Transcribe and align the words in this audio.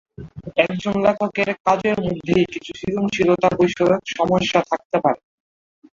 একজন 0.63 0.93
লেখকের 1.05 1.49
কাজের 1.65 1.97
মধ্যেই 2.01 2.45
কিছু 2.53 2.71
সৃজনশীলতা-বিষয়ক 2.75 4.01
সমস্যা 4.11 4.59
তৈরি 4.61 4.81
হতে 4.81 4.97
পারে। 5.03 5.19